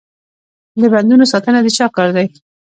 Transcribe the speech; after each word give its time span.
د 0.81 0.83
بندونو 0.93 1.25
ساتنه 1.31 1.59
د 1.63 1.67
چا 1.77 1.85
کار 1.95 2.09
دی؟ 2.15 2.27